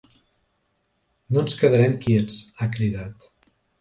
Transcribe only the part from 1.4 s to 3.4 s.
ens quedarem quiets, ha cridat.